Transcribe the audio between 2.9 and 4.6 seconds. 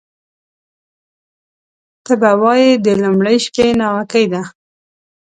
لومړۍ شپې ناوکۍ ده